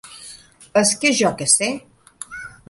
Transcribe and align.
És 0.81 0.93
que 1.03 1.11
jo 1.19 1.31
què 1.43 1.49
sé. 1.53 1.69